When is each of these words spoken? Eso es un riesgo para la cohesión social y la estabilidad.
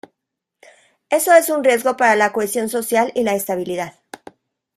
Eso 1.11 1.31
es 1.31 1.49
un 1.49 1.63
riesgo 1.63 1.95
para 1.95 2.15
la 2.15 2.31
cohesión 2.33 2.69
social 2.69 3.11
y 3.13 3.21
la 3.21 3.35
estabilidad. 3.35 3.93